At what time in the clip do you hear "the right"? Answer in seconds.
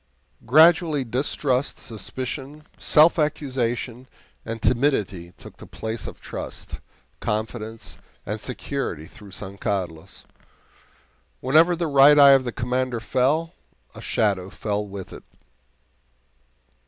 11.75-12.17